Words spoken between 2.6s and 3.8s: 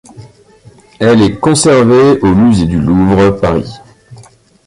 du Louvre, Paris.